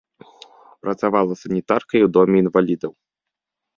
Працавала 0.85 1.33
санітаркай 1.43 2.01
у 2.07 2.11
доме 2.17 2.35
інвалідаў. 2.45 2.93